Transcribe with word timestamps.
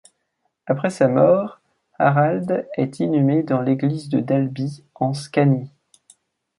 Après 0.65 0.89
sa 0.89 1.07
mort, 1.07 1.61
Harald 1.99 2.65
est 2.73 2.99
inhumé 2.99 3.43
dans 3.43 3.61
l'église 3.61 4.09
de 4.09 4.19
Dalby, 4.19 4.83
en 4.95 5.13
Scanie. 5.13 5.69